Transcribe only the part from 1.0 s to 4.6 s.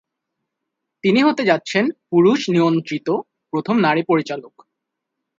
তিনি হতে যাচ্ছেন পুরুষ-নিয়ন্ত্রিত প্রথম নারী পরিচালক।